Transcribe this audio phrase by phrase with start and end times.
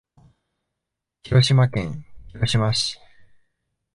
[1.21, 2.97] 広島県広島市